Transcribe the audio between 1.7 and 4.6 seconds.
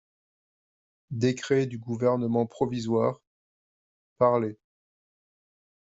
Gouvernement provisoire…" Parlé.